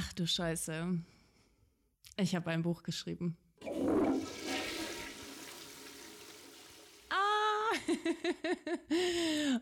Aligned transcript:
Ach 0.00 0.12
du 0.12 0.28
Scheiße. 0.28 1.00
Ich 2.18 2.36
habe 2.36 2.52
ein 2.52 2.62
Buch 2.62 2.84
geschrieben. 2.84 3.36
Ah! 7.10 7.72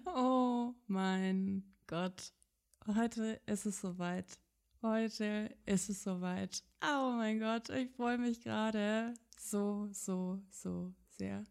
oh 0.15 0.75
mein 0.89 1.65
Gott. 1.87 2.35
Heute 2.87 3.41
ist 3.47 3.65
es 3.65 3.81
soweit. 3.81 4.39
Heute 4.83 5.57
ist 5.65 5.89
es 5.89 6.03
soweit. 6.03 6.63
Oh 6.83 7.13
mein 7.17 7.41
Gott, 7.41 7.71
ich 7.71 7.91
freue 7.93 8.19
mich 8.19 8.43
gerade 8.43 9.15
so, 9.39 9.89
so, 9.91 10.43
so 10.51 10.93
sehr. 11.13 11.45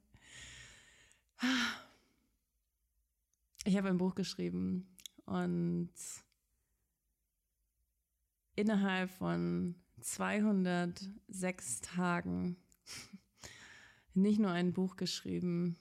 Ich 3.63 3.75
habe 3.77 3.89
ein 3.89 3.97
Buch 3.97 4.13
geschrieben 4.13 4.95
und 5.25 5.89
innerhalb 8.55 9.09
von 9.09 9.75
206 10.01 11.81
Tagen 11.81 12.57
nicht 14.13 14.39
nur 14.39 14.51
ein 14.51 14.73
Buch 14.73 14.95
geschrieben, 14.95 15.77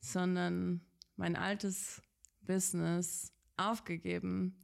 sondern 0.00 0.80
mein 1.16 1.36
altes 1.36 2.02
Business 2.42 3.32
aufgegeben, 3.56 4.56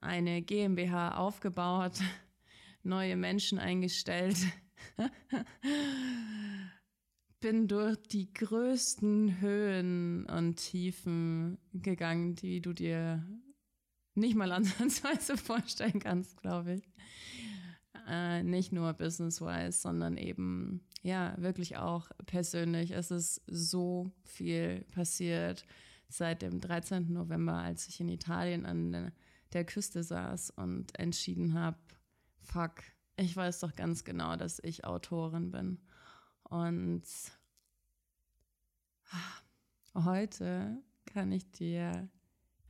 eine 0.00 0.42
GmbH 0.42 1.16
aufgebaut, 1.16 2.00
neue 2.82 3.16
Menschen 3.16 3.58
eingestellt, 3.58 4.36
bin 7.40 7.68
durch 7.68 7.96
die 8.08 8.32
größten 8.32 9.40
Höhen 9.40 10.26
und 10.26 10.56
Tiefen 10.56 11.58
gegangen, 11.72 12.34
die 12.34 12.60
du 12.60 12.72
dir 12.72 13.26
nicht 14.14 14.36
mal 14.36 14.52
ansatzweise 14.52 15.36
vorstellen 15.36 16.00
kannst, 16.00 16.40
glaube 16.40 16.74
ich. 16.74 16.88
Äh, 18.08 18.42
nicht 18.42 18.72
nur 18.72 18.92
business-wise, 18.94 19.80
sondern 19.80 20.16
eben, 20.16 20.84
ja, 21.02 21.34
wirklich 21.38 21.76
auch 21.76 22.10
persönlich. 22.26 22.90
Es 22.90 23.10
ist 23.10 23.42
so 23.46 24.10
viel 24.24 24.84
passiert 24.92 25.64
seit 26.08 26.42
dem 26.42 26.60
13. 26.60 27.12
November, 27.12 27.54
als 27.54 27.86
ich 27.88 28.00
in 28.00 28.08
Italien 28.08 28.66
an 28.66 29.12
der 29.52 29.64
Küste 29.64 30.02
saß 30.02 30.50
und 30.50 30.98
entschieden 30.98 31.54
habe, 31.54 31.78
fuck, 32.40 32.82
ich 33.16 33.36
weiß 33.36 33.60
doch 33.60 33.74
ganz 33.74 34.04
genau, 34.04 34.36
dass 34.36 34.60
ich 34.62 34.84
Autorin 34.84 35.50
bin. 35.50 35.78
Und 36.44 37.04
heute 39.94 40.82
kann 41.06 41.32
ich 41.32 41.50
dir 41.50 42.08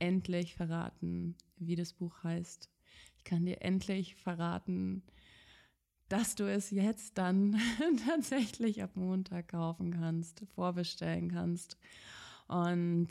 endlich 0.03 0.53
verraten, 0.55 1.35
wie 1.57 1.77
das 1.77 1.93
Buch 1.93 2.23
heißt. 2.23 2.69
Ich 3.17 3.23
kann 3.23 3.45
dir 3.45 3.61
endlich 3.61 4.15
verraten, 4.15 5.01
dass 6.09 6.35
du 6.35 6.43
es 6.43 6.71
jetzt 6.71 7.17
dann 7.17 7.57
tatsächlich 8.05 8.83
ab 8.83 8.97
Montag 8.97 9.47
kaufen 9.47 9.91
kannst, 9.91 10.43
vorbestellen 10.55 11.31
kannst. 11.31 11.77
Und 12.49 13.07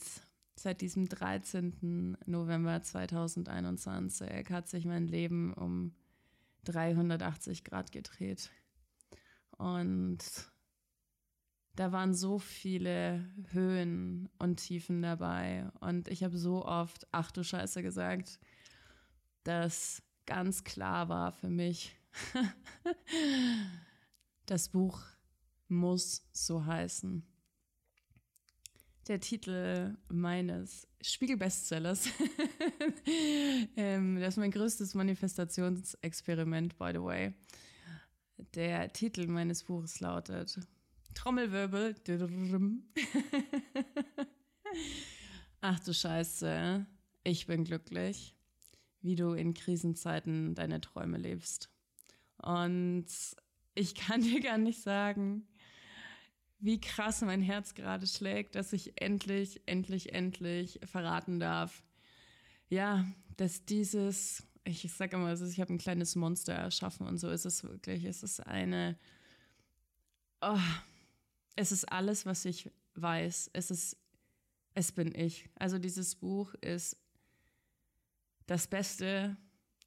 seit 0.54 0.82
diesem 0.82 1.08
13. 1.08 2.18
November 2.26 2.82
2021 2.82 4.50
hat 4.50 4.68
sich 4.68 4.84
mein 4.84 5.08
Leben 5.08 5.54
um 5.54 5.94
380 6.64 7.64
Grad 7.64 7.90
gedreht. 7.90 8.50
Und 9.56 10.18
da 11.76 11.90
waren 11.90 12.14
so 12.14 12.38
viele 12.38 13.24
Höhen 13.50 14.28
und 14.38 14.56
Tiefen 14.56 15.02
dabei. 15.02 15.70
Und 15.80 16.08
ich 16.08 16.22
habe 16.22 16.36
so 16.36 16.64
oft, 16.64 17.06
ach 17.12 17.30
du 17.30 17.42
Scheiße 17.42 17.82
gesagt, 17.82 18.38
dass 19.44 20.02
ganz 20.26 20.64
klar 20.64 21.08
war 21.08 21.32
für 21.32 21.48
mich, 21.48 21.96
das 24.46 24.68
Buch 24.68 25.00
muss 25.68 26.28
so 26.32 26.64
heißen. 26.64 27.26
Der 29.08 29.18
Titel 29.18 29.96
meines 30.08 30.86
Spiegel-Bestsellers, 31.00 32.08
ähm, 33.76 34.20
das 34.20 34.34
ist 34.34 34.38
mein 34.38 34.52
größtes 34.52 34.94
Manifestationsexperiment, 34.94 36.78
by 36.78 36.90
the 36.92 37.02
way. 37.02 37.34
Der 38.54 38.92
Titel 38.92 39.26
meines 39.26 39.64
Buches 39.64 39.98
lautet 39.98 40.60
Trommelwirbel. 41.14 41.94
Ach 45.60 45.80
du 45.80 45.94
Scheiße, 45.94 46.86
ich 47.24 47.46
bin 47.46 47.64
glücklich, 47.64 48.34
wie 49.00 49.14
du 49.14 49.32
in 49.32 49.54
Krisenzeiten 49.54 50.54
deine 50.54 50.80
Träume 50.80 51.18
lebst. 51.18 51.70
Und 52.38 53.06
ich 53.74 53.94
kann 53.94 54.22
dir 54.22 54.40
gar 54.40 54.58
nicht 54.58 54.82
sagen, 54.82 55.46
wie 56.58 56.80
krass 56.80 57.22
mein 57.22 57.42
Herz 57.42 57.74
gerade 57.74 58.06
schlägt, 58.06 58.54
dass 58.54 58.72
ich 58.72 59.00
endlich, 59.00 59.62
endlich, 59.66 60.14
endlich 60.14 60.80
verraten 60.84 61.40
darf. 61.40 61.82
Ja, 62.68 63.04
dass 63.36 63.64
dieses, 63.64 64.44
ich 64.64 64.90
sag 64.92 65.12
immer, 65.12 65.32
ich 65.32 65.60
habe 65.60 65.72
ein 65.72 65.78
kleines 65.78 66.14
Monster 66.14 66.54
erschaffen 66.54 67.06
und 67.06 67.18
so 67.18 67.30
ist 67.30 67.46
es 67.46 67.64
wirklich. 67.64 68.04
Es 68.04 68.22
ist 68.22 68.40
eine, 68.46 68.96
oh, 70.40 70.58
es 71.56 71.72
ist 71.72 71.84
alles, 71.90 72.26
was 72.26 72.44
ich 72.44 72.70
weiß. 72.94 73.50
Es 73.52 73.70
ist, 73.70 73.96
es 74.74 74.92
bin 74.92 75.14
ich. 75.14 75.48
Also 75.56 75.78
dieses 75.78 76.14
Buch 76.14 76.54
ist 76.54 76.96
das 78.46 78.66
Beste, 78.66 79.36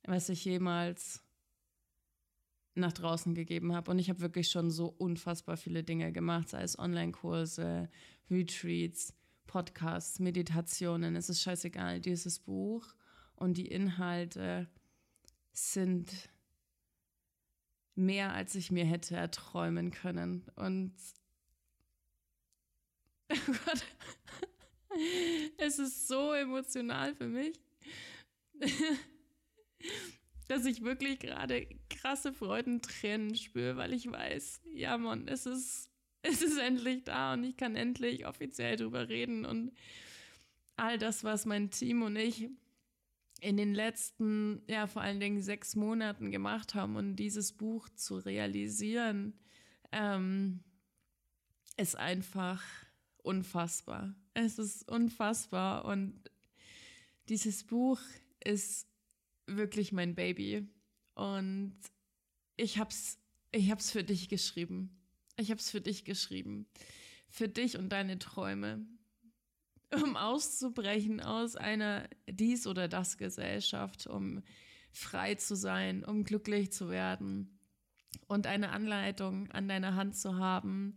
was 0.03 0.29
ich 0.29 0.45
jemals 0.45 1.21
nach 2.75 2.93
draußen 2.93 3.33
gegeben 3.33 3.73
habe. 3.73 3.91
Und 3.91 3.99
ich 3.99 4.09
habe 4.09 4.19
wirklich 4.19 4.49
schon 4.49 4.69
so 4.69 4.87
unfassbar 4.87 5.57
viele 5.57 5.83
Dinge 5.83 6.11
gemacht, 6.11 6.49
sei 6.49 6.61
es 6.61 6.77
Online-Kurse, 6.77 7.89
Retreats, 8.29 9.13
Podcasts, 9.47 10.19
Meditationen. 10.19 11.15
Es 11.15 11.29
ist 11.29 11.41
scheißegal. 11.41 12.01
Dieses 12.01 12.39
Buch 12.39 12.93
und 13.35 13.57
die 13.57 13.67
Inhalte 13.67 14.67
sind 15.53 16.11
mehr, 17.95 18.33
als 18.33 18.55
ich 18.55 18.71
mir 18.71 18.85
hätte 18.85 19.15
erträumen 19.15 19.91
können. 19.91 20.43
Und 20.55 20.93
Oh 23.47 23.53
Gott. 23.65 23.85
Es 25.57 25.79
ist 25.79 26.07
so 26.07 26.31
emotional 26.33 27.15
für 27.15 27.27
mich, 27.27 27.59
dass 30.47 30.65
ich 30.65 30.83
wirklich 30.83 31.19
gerade 31.19 31.67
krasse 31.89 32.33
Freudentränen 32.33 33.35
spüre, 33.35 33.75
weil 33.77 33.93
ich 33.93 34.09
weiß, 34.09 34.61
ja 34.73 34.97
Mann, 34.97 35.27
es 35.27 35.45
ist, 35.45 35.89
es 36.21 36.41
ist 36.41 36.57
endlich 36.57 37.03
da 37.03 37.33
und 37.33 37.43
ich 37.43 37.57
kann 37.57 37.75
endlich 37.75 38.25
offiziell 38.25 38.77
drüber 38.77 39.09
reden 39.09 39.45
und 39.45 39.73
all 40.77 40.97
das, 40.97 41.23
was 41.23 41.45
mein 41.45 41.71
Team 41.71 42.01
und 42.01 42.15
ich 42.15 42.49
in 43.41 43.57
den 43.57 43.73
letzten, 43.73 44.63
ja, 44.67 44.87
vor 44.87 45.01
allen 45.01 45.19
Dingen 45.19 45.41
sechs 45.41 45.75
Monaten 45.75 46.31
gemacht 46.31 46.73
haben 46.73 46.95
und 46.95 47.17
dieses 47.17 47.51
Buch 47.51 47.89
zu 47.89 48.17
realisieren, 48.17 49.37
ähm, 49.91 50.63
ist 51.77 51.97
einfach 51.97 52.63
unfassbar. 53.25 54.15
Es 54.33 54.59
ist 54.59 54.89
unfassbar 54.89 55.85
und 55.85 56.19
dieses 57.29 57.63
Buch 57.63 57.99
ist 58.43 58.87
wirklich 59.47 59.91
mein 59.91 60.15
Baby 60.15 60.67
und 61.15 61.75
ich 62.57 62.77
hab's 62.77 63.19
ich 63.51 63.71
hab's 63.71 63.89
für 63.89 64.03
dich 64.03 64.27
geschrieben. 64.27 64.89
Ich 65.37 65.49
hab's 65.49 65.71
für 65.71 65.81
dich 65.81 66.03
geschrieben. 66.03 66.67
Für 67.29 67.47
dich 67.47 67.77
und 67.77 67.89
deine 67.89 68.19
Träume. 68.19 68.85
Um 69.93 70.17
auszubrechen 70.17 71.21
aus 71.21 71.55
einer 71.55 72.09
dies 72.27 72.67
oder 72.67 72.87
das 72.87 73.17
Gesellschaft, 73.17 74.07
um 74.07 74.43
frei 74.91 75.35
zu 75.35 75.55
sein, 75.55 76.03
um 76.03 76.23
glücklich 76.25 76.71
zu 76.71 76.89
werden 76.89 77.59
und 78.27 78.47
eine 78.47 78.71
Anleitung 78.71 79.49
an 79.51 79.67
deiner 79.67 79.95
Hand 79.95 80.17
zu 80.17 80.37
haben, 80.37 80.95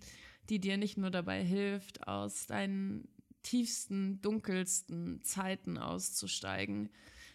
die 0.48 0.60
dir 0.60 0.76
nicht 0.76 0.96
nur 0.96 1.10
dabei 1.10 1.44
hilft, 1.44 2.06
aus 2.06 2.46
deinen 2.46 3.08
tiefsten, 3.42 4.20
dunkelsten 4.20 5.22
Zeiten 5.22 5.78
auszusteigen, 5.78 6.90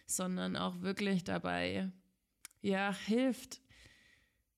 sondern 0.06 0.56
auch 0.56 0.80
wirklich 0.80 1.24
dabei, 1.24 1.90
ja, 2.60 2.94
hilft, 2.94 3.60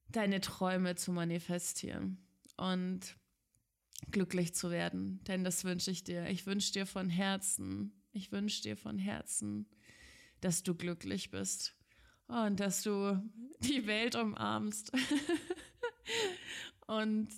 deine 0.09 0.41
Träume 0.41 0.95
zu 0.95 1.13
manifestieren 1.13 2.19
und 2.57 3.17
glücklich 4.11 4.55
zu 4.55 4.71
werden. 4.71 5.21
Denn 5.25 5.45
das 5.45 5.65
wünsche 5.65 5.91
ich 5.91 6.05
dir. 6.05 6.27
Ich 6.29 6.47
wünsche 6.47 6.73
dir 6.73 6.87
von 6.87 7.09
Herzen, 7.09 7.93
ich 8.13 8.33
wünsche 8.33 8.63
dir 8.63 8.77
von 8.77 8.99
Herzen, 8.99 9.67
dass 10.41 10.63
du 10.63 10.75
glücklich 10.75 11.31
bist 11.31 11.75
und 12.29 12.61
dass 12.61 12.83
du 12.83 13.23
die 13.61 13.87
Welt 13.87 14.15
umarmst 14.15 14.93
und 16.87 17.29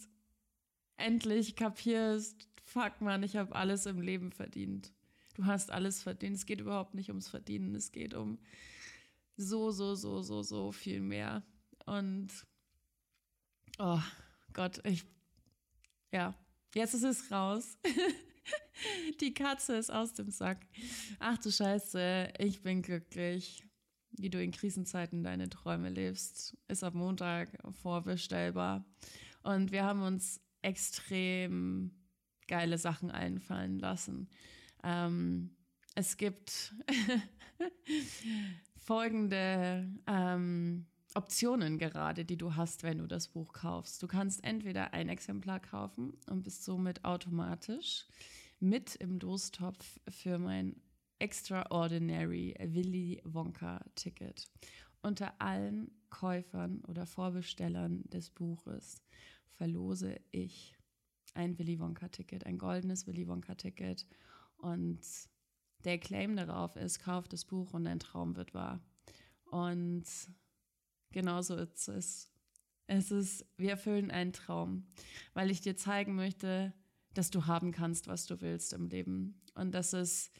endlich 0.98 1.56
kapierst, 1.56 2.48
fuck 2.64 3.00
man, 3.00 3.22
ich 3.22 3.36
habe 3.36 3.54
alles 3.54 3.86
im 3.86 4.00
Leben 4.00 4.32
verdient. 4.32 4.92
Du 5.34 5.46
hast 5.46 5.70
alles 5.70 6.02
verdient. 6.02 6.36
Es 6.36 6.46
geht 6.46 6.60
überhaupt 6.60 6.94
nicht 6.94 7.08
ums 7.08 7.28
Verdienen, 7.28 7.74
es 7.74 7.92
geht 7.92 8.12
um 8.12 8.38
so, 9.36 9.70
so, 9.70 9.94
so, 9.94 10.20
so, 10.20 10.42
so 10.42 10.72
viel 10.72 11.00
mehr. 11.00 11.44
Und 11.86 12.28
oh 13.78 14.00
Gott, 14.52 14.84
ich, 14.84 15.04
ja, 16.12 16.34
jetzt 16.74 16.94
ist 16.94 17.04
es 17.04 17.30
raus. 17.30 17.78
Die 19.20 19.34
Katze 19.34 19.76
ist 19.76 19.90
aus 19.90 20.12
dem 20.12 20.30
Sack. 20.30 20.66
Ach 21.18 21.38
du 21.38 21.50
Scheiße, 21.50 22.32
ich 22.38 22.62
bin 22.62 22.82
glücklich. 22.82 23.64
Wie 24.10 24.30
du 24.30 24.42
in 24.42 24.50
Krisenzeiten 24.50 25.22
deine 25.22 25.48
Träume 25.48 25.90
lebst, 25.90 26.56
ist 26.66 26.82
ab 26.82 26.94
Montag 26.94 27.50
vorbestellbar. 27.82 28.84
Und 29.42 29.70
wir 29.70 29.84
haben 29.84 30.02
uns 30.02 30.40
extrem 30.62 31.92
geile 32.46 32.78
Sachen 32.78 33.10
einfallen 33.10 33.78
lassen. 33.78 34.28
Ähm, 34.82 35.50
es 35.94 36.16
gibt 36.16 36.74
folgende 38.76 39.90
ähm, 40.06 40.86
Optionen 41.14 41.78
gerade, 41.78 42.24
die 42.24 42.36
du 42.36 42.54
hast, 42.54 42.82
wenn 42.82 42.98
du 42.98 43.06
das 43.06 43.28
Buch 43.28 43.52
kaufst. 43.52 44.02
Du 44.02 44.06
kannst 44.06 44.44
entweder 44.44 44.94
ein 44.94 45.08
Exemplar 45.08 45.60
kaufen 45.60 46.14
und 46.28 46.42
bist 46.42 46.64
somit 46.64 47.04
automatisch 47.04 48.06
mit 48.60 48.94
im 48.96 49.18
Dostopf 49.18 50.00
für 50.08 50.38
mein 50.38 50.80
Extraordinary 51.18 52.54
Willy 52.60 53.20
Wonka 53.24 53.84
Ticket. 53.94 54.48
Unter 55.02 55.40
allen 55.40 55.90
Käufern 56.10 56.82
oder 56.86 57.06
Vorbestellern 57.06 58.04
des 58.10 58.30
Buches 58.30 59.02
verlose 59.58 60.20
ich 60.30 60.76
ein 61.34 61.58
Willy 61.58 61.78
Wonka 61.78 62.08
Ticket, 62.08 62.46
ein 62.46 62.58
goldenes 62.58 63.06
Willy 63.06 63.28
Wonka 63.28 63.54
Ticket 63.54 64.06
und 64.56 65.00
der 65.84 65.98
Claim 65.98 66.36
darauf 66.36 66.76
ist, 66.76 67.00
kauf 67.00 67.28
das 67.28 67.44
Buch 67.44 67.74
und 67.74 67.84
dein 67.84 68.00
Traum 68.00 68.36
wird 68.36 68.54
wahr. 68.54 68.80
Und 69.50 70.04
genauso 71.10 71.56
ist 71.56 71.88
es. 71.88 72.32
Es 72.86 73.10
ist, 73.10 73.46
wir 73.56 73.70
erfüllen 73.70 74.10
einen 74.10 74.32
Traum, 74.32 74.86
weil 75.34 75.50
ich 75.50 75.60
dir 75.60 75.76
zeigen 75.76 76.14
möchte, 76.14 76.72
dass 77.14 77.30
du 77.30 77.46
haben 77.46 77.70
kannst, 77.70 78.08
was 78.08 78.26
du 78.26 78.40
willst 78.40 78.72
im 78.72 78.86
Leben. 78.86 79.40
Und 79.54 79.72
dass 79.72 79.92
es 79.92 80.30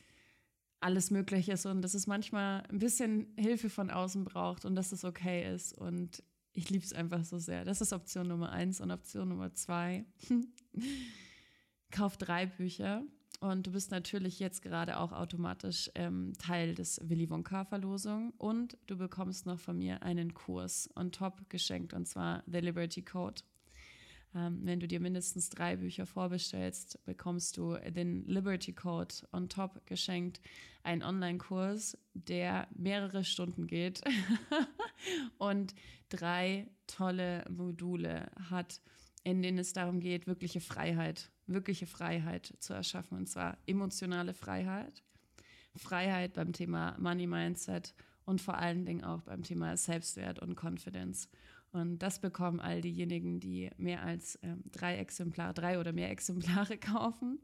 alles 0.81 1.11
möglich 1.11 1.49
ist 1.49 1.67
und 1.67 1.82
dass 1.82 1.94
es 1.94 2.06
manchmal 2.06 2.62
ein 2.69 2.79
bisschen 2.79 3.35
Hilfe 3.37 3.69
von 3.69 3.91
außen 3.91 4.25
braucht 4.25 4.64
und 4.64 4.76
dass 4.76 4.93
es 4.93 5.05
okay 5.05 5.53
ist. 5.53 5.76
Und 5.76 6.23
ich 6.58 6.70
liebe 6.70 6.84
es 6.84 6.93
einfach 6.93 7.25
so 7.25 7.38
sehr. 7.38 7.64
Das 7.64 7.81
ist 7.81 7.93
Option 7.93 8.26
Nummer 8.26 8.50
eins 8.50 8.81
und 8.81 8.90
Option 8.90 9.28
Nummer 9.28 9.55
zwei. 9.55 10.05
Kauf 11.93 12.16
drei 12.16 12.46
Bücher 12.46 13.05
und 13.38 13.69
du 13.69 13.70
bist 13.70 13.93
natürlich 13.93 14.40
jetzt 14.40 14.62
gerade 14.62 14.99
auch 14.99 15.12
automatisch 15.12 15.88
ähm, 15.94 16.32
Teil 16.37 16.75
des 16.75 17.00
Willy 17.05 17.31
Wonka 17.31 17.64
Verlosung 17.64 18.32
und 18.38 18.76
du 18.88 18.99
bekommst 18.99 19.46
noch 19.46 19.60
von 19.60 19.78
mir 19.78 20.02
einen 20.02 20.34
Kurs 20.34 20.90
on 20.96 21.12
top 21.12 21.49
geschenkt 21.49 21.94
und 21.94 22.08
zwar 22.08 22.43
The 22.46 22.58
Liberty 22.58 23.02
Code. 23.02 23.40
Ähm, 24.38 24.61
wenn 24.62 24.81
du 24.81 24.87
dir 24.87 25.00
mindestens 25.00 25.50
drei 25.50 25.76
Bücher 25.76 26.06
vorbestellst, 26.06 27.05
bekommst 27.05 27.56
du 27.56 27.76
den 27.90 28.25
Liberty 28.26 28.73
Code 28.73 29.14
on 29.32 29.49
top 29.49 29.85
geschenkt. 29.87 30.40
Ein 30.82 31.02
Online-Kurs, 31.02 31.99
der 32.14 32.69
mehrere 32.75 33.25
Stunden 33.25 33.67
geht 33.67 34.02
und 35.38 35.75
drei 36.08 36.69
tolle 36.87 37.44
Module 37.50 38.31
hat, 38.50 38.81
in 39.25 39.43
denen 39.43 39.58
es 39.58 39.73
darum 39.73 40.00
geht, 40.00 40.26
wirkliche 40.26 40.61
Freiheit 40.61 41.31
wirkliche 41.49 41.87
Freiheit 41.87 42.55
zu 42.61 42.75
erschaffen. 42.75 43.19
Und 43.19 43.26
zwar 43.26 43.58
emotionale 43.67 44.35
Freiheit, 44.35 45.02
Freiheit 45.75 46.35
beim 46.35 46.52
Thema 46.52 46.96
Money 46.99 47.26
Mindset 47.26 47.94
und 48.25 48.40
vor 48.40 48.58
allen 48.58 48.85
Dingen 48.85 49.05
auch 49.05 49.23
beim 49.23 49.43
Thema 49.43 49.76
Selbstwert 49.76 50.38
und 50.38 50.56
Confidence. 50.56 51.29
Und 51.73 51.99
das 51.99 52.20
bekommen 52.20 52.61
all 52.61 52.81
diejenigen, 52.81 53.41
die 53.41 53.70
mehr 53.76 54.03
als 54.03 54.38
ähm, 54.43 54.62
drei 54.73 54.97
Exemplare, 54.97 55.53
drei 55.53 55.79
oder 55.79 55.93
mehr 55.93 56.11
Exemplare 56.11 56.79
kaufen. 56.79 57.38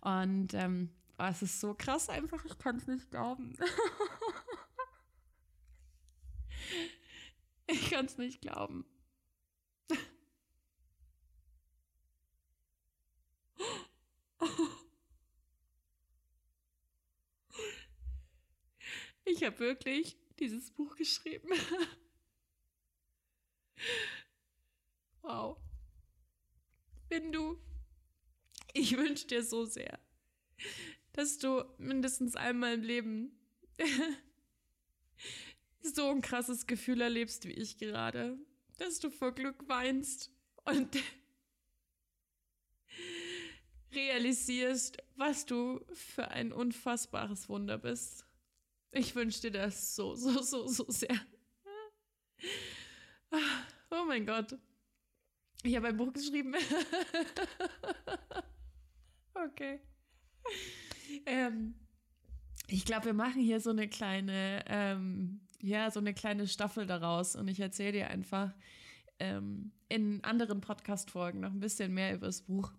Und 0.00 0.54
ähm, 0.54 0.90
oh, 1.18 1.24
es 1.24 1.42
ist 1.42 1.60
so 1.60 1.74
krass 1.74 2.08
einfach, 2.08 2.44
ich 2.44 2.58
kann 2.58 2.76
es 2.76 2.86
nicht 2.86 3.10
glauben. 3.10 3.56
ich 7.68 7.90
kann 7.90 8.06
es 8.06 8.18
nicht 8.18 8.40
glauben. 8.40 8.84
Ich 19.30 19.44
habe 19.44 19.58
wirklich 19.58 20.16
dieses 20.38 20.70
Buch 20.70 20.96
geschrieben. 20.96 21.50
Wow. 25.22 25.56
Wenn 27.08 27.32
du, 27.32 27.58
ich 28.74 28.96
wünsche 28.96 29.26
dir 29.26 29.42
so 29.42 29.64
sehr, 29.64 29.98
dass 31.12 31.38
du 31.38 31.64
mindestens 31.78 32.36
einmal 32.36 32.74
im 32.74 32.82
Leben 32.82 33.32
so 35.82 36.10
ein 36.10 36.20
krasses 36.20 36.66
Gefühl 36.66 37.00
erlebst 37.00 37.46
wie 37.46 37.52
ich 37.52 37.78
gerade, 37.78 38.38
dass 38.76 39.00
du 39.00 39.10
vor 39.10 39.32
Glück 39.32 39.68
weinst 39.68 40.30
und 40.64 40.96
realisierst, 43.92 44.98
was 45.16 45.46
du 45.46 45.80
für 45.92 46.28
ein 46.28 46.52
unfassbares 46.52 47.48
Wunder 47.48 47.78
bist. 47.78 48.26
Ich 48.92 49.14
wünsche 49.14 49.42
dir 49.42 49.50
das 49.50 49.96
so, 49.96 50.14
so, 50.14 50.42
so, 50.42 50.66
so 50.66 50.86
sehr. 50.88 51.18
Mein 54.18 54.26
Gott. 54.26 54.58
Ich 55.62 55.76
habe 55.76 55.86
ein 55.86 55.96
Buch 55.96 56.12
geschrieben. 56.12 56.52
okay. 59.34 59.78
Ähm, 61.24 61.76
ich 62.66 62.84
glaube, 62.84 63.06
wir 63.06 63.12
machen 63.12 63.40
hier 63.40 63.60
so 63.60 63.70
eine 63.70 63.86
kleine, 63.86 64.64
ähm, 64.66 65.42
ja, 65.60 65.92
so 65.92 66.00
eine 66.00 66.14
kleine 66.14 66.48
Staffel 66.48 66.84
daraus 66.84 67.36
und 67.36 67.46
ich 67.46 67.60
erzähle 67.60 67.92
dir 67.92 68.08
einfach 68.08 68.52
ähm, 69.20 69.70
in 69.88 70.24
anderen 70.24 70.60
Podcast-Folgen 70.60 71.38
noch 71.38 71.52
ein 71.52 71.60
bisschen 71.60 71.94
mehr 71.94 72.12
über 72.12 72.26
das 72.26 72.42
Buch 72.42 72.72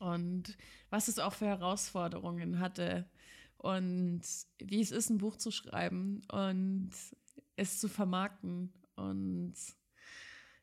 und 0.00 0.58
was 0.88 1.06
es 1.06 1.20
auch 1.20 1.34
für 1.34 1.46
Herausforderungen 1.46 2.58
hatte 2.58 3.08
und 3.56 4.22
wie 4.58 4.80
es 4.80 4.90
ist, 4.90 5.10
ein 5.10 5.18
Buch 5.18 5.36
zu 5.36 5.52
schreiben 5.52 6.22
und 6.32 6.90
es 7.54 7.78
zu 7.78 7.88
vermarkten 7.88 8.72
und 8.96 9.54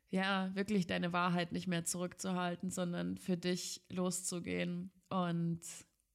ja, 0.10 0.52
wirklich 0.56 0.88
deine 0.88 1.12
Wahrheit 1.14 1.52
nicht 1.52 1.68
mehr 1.68 1.84
zurückzuhalten, 1.86 2.72
sondern 2.72 3.18
für 3.18 3.38
dich 3.38 3.82
loszugehen. 3.90 4.92
Und 5.10 5.60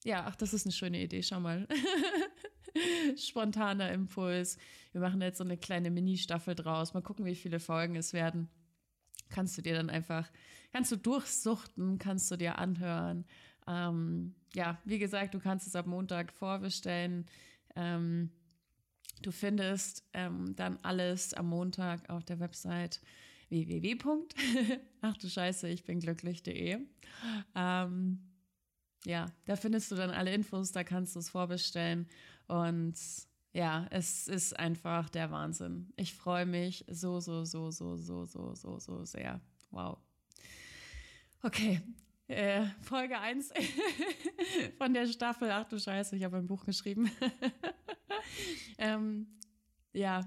ja, 0.04 0.24
ach, 0.26 0.36
das 0.36 0.54
ist 0.54 0.66
eine 0.66 0.72
schöne 0.72 1.02
Idee, 1.02 1.22
schau 1.22 1.40
mal. 1.40 1.68
Spontaner 3.16 3.92
Impuls. 3.92 4.56
Wir 4.92 5.00
machen 5.00 5.20
jetzt 5.20 5.38
so 5.38 5.44
eine 5.44 5.58
kleine 5.58 5.90
Mini-Staffel 5.90 6.54
draus. 6.54 6.94
Mal 6.94 7.02
gucken, 7.02 7.26
wie 7.26 7.34
viele 7.34 7.60
Folgen 7.60 7.96
es 7.96 8.12
werden. 8.12 8.48
Kannst 9.28 9.56
du 9.56 9.62
dir 9.62 9.74
dann 9.74 9.90
einfach, 9.90 10.30
kannst 10.72 10.92
du 10.92 10.96
durchsuchten, 10.96 11.98
kannst 11.98 12.30
du 12.30 12.36
dir 12.36 12.58
anhören. 12.58 13.26
Ähm, 13.66 14.34
ja, 14.54 14.78
wie 14.84 14.98
gesagt, 14.98 15.34
du 15.34 15.38
kannst 15.38 15.66
es 15.66 15.76
ab 15.76 15.86
Montag 15.86 16.32
vorbestellen. 16.32 17.26
Ähm, 17.76 18.30
du 19.20 19.30
findest 19.32 20.04
ähm, 20.14 20.56
dann 20.56 20.78
alles 20.82 21.34
am 21.34 21.48
Montag 21.48 22.08
auf 22.10 22.24
der 22.24 22.40
Website 22.40 23.00
www. 23.52 23.98
Ach 25.02 25.16
du 25.16 25.28
Scheiße, 25.28 25.68
ich 25.68 25.84
bin 25.84 26.00
glücklich.de. 26.00 26.78
Ähm, 27.54 28.18
ja, 29.04 29.26
da 29.44 29.56
findest 29.56 29.90
du 29.90 29.96
dann 29.96 30.10
alle 30.10 30.32
Infos, 30.32 30.72
da 30.72 30.84
kannst 30.84 31.14
du 31.14 31.20
es 31.20 31.28
vorbestellen 31.28 32.08
und 32.46 32.94
ja, 33.52 33.86
es 33.90 34.28
ist 34.28 34.58
einfach 34.58 35.10
der 35.10 35.30
Wahnsinn. 35.30 35.92
Ich 35.96 36.14
freue 36.14 36.46
mich 36.46 36.84
so, 36.88 37.20
so, 37.20 37.44
so, 37.44 37.70
so, 37.70 37.96
so, 37.96 38.24
so, 38.24 38.54
so, 38.54 38.78
so 38.78 39.04
sehr. 39.04 39.40
Wow. 39.70 39.98
Okay, 41.42 41.82
äh, 42.28 42.64
Folge 42.80 43.18
1 43.18 43.52
von 44.78 44.94
der 44.94 45.06
Staffel. 45.06 45.50
Ach 45.50 45.68
du 45.68 45.78
Scheiße, 45.78 46.16
ich 46.16 46.24
habe 46.24 46.38
ein 46.38 46.46
Buch 46.46 46.64
geschrieben. 46.64 47.10
ähm, 48.78 49.26
ja, 49.92 50.26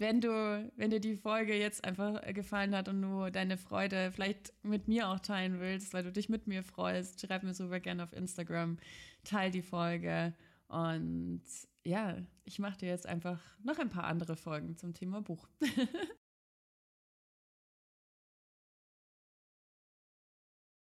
wenn 0.00 0.20
du, 0.20 0.72
wenn 0.76 0.90
dir 0.90 1.00
die 1.00 1.16
Folge 1.16 1.54
jetzt 1.54 1.84
einfach 1.84 2.22
gefallen 2.32 2.74
hat 2.74 2.88
und 2.88 3.02
du 3.02 3.30
deine 3.30 3.56
Freude 3.56 4.10
vielleicht 4.12 4.52
mit 4.62 4.88
mir 4.88 5.08
auch 5.08 5.20
teilen 5.20 5.60
willst, 5.60 5.94
weil 5.94 6.02
du 6.02 6.12
dich 6.12 6.28
mit 6.28 6.46
mir 6.46 6.62
freust, 6.62 7.20
schreib 7.20 7.42
mir 7.42 7.54
super 7.54 7.80
gerne 7.80 8.02
auf 8.02 8.12
Instagram, 8.12 8.78
teil 9.24 9.50
die 9.50 9.62
Folge 9.62 10.34
und 10.68 11.42
ja, 11.84 12.16
ich 12.44 12.58
mache 12.58 12.78
dir 12.78 12.88
jetzt 12.88 13.06
einfach 13.06 13.40
noch 13.62 13.78
ein 13.78 13.90
paar 13.90 14.04
andere 14.04 14.36
Folgen 14.36 14.76
zum 14.76 14.94
Thema 14.94 15.22
Buch. 15.22 15.48